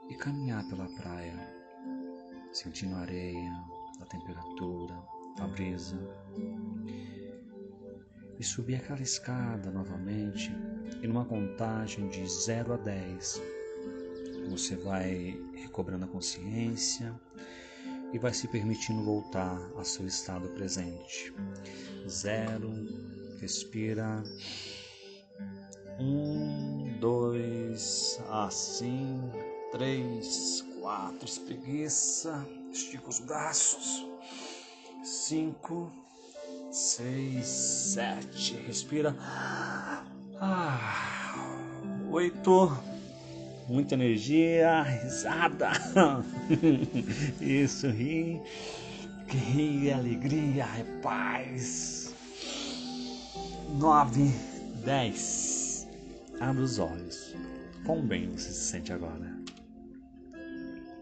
e 0.08 0.14
caminhar 0.14 0.64
pela 0.68 0.86
praia, 0.94 1.34
sentindo 2.52 2.94
a 2.94 3.00
areia, 3.00 3.52
a 4.00 4.04
temperatura, 4.04 4.96
a 5.40 5.46
brisa 5.48 5.98
e 8.38 8.44
subir 8.44 8.76
aquela 8.76 9.02
escada 9.02 9.70
novamente 9.70 10.52
e 11.02 11.06
numa 11.06 11.24
contagem 11.24 12.08
de 12.08 12.26
0 12.26 12.74
a 12.74 12.76
10 12.76 13.42
você 14.48 14.76
vai 14.76 15.38
recobrando 15.54 16.04
a 16.04 16.08
consciência 16.08 17.14
e 18.12 18.18
vai 18.18 18.32
se 18.32 18.48
permitindo 18.48 19.04
voltar 19.04 19.58
ao 19.74 19.84
seu 19.84 20.06
estado 20.06 20.48
presente. 20.50 21.34
Zero, 22.08 22.70
respira. 23.40 24.22
Um, 25.98 26.98
dois, 27.00 28.20
assim, 28.28 29.20
três, 29.72 30.62
quatro, 30.80 31.24
espreguiça, 31.24 32.46
estica 32.70 33.08
os 33.08 33.20
braços. 33.20 34.06
Cinco, 35.02 35.92
seis, 36.76 37.46
sete, 37.46 38.54
respira. 38.66 39.16
Ah, 40.38 41.34
oito, 42.10 42.70
muita 43.66 43.94
energia, 43.94 44.82
risada. 44.82 45.70
Isso, 47.40 47.88
ri, 47.88 48.38
ri, 49.26 49.90
alegria, 49.90 50.66
é 50.78 50.84
paz. 51.00 52.14
Nove, 53.78 54.30
dez, 54.84 55.88
abre 56.38 56.62
os 56.62 56.78
olhos. 56.78 57.34
Quão 57.86 58.02
bem 58.02 58.28
você 58.36 58.50
se 58.50 58.70
sente 58.70 58.92
agora? 58.92 59.35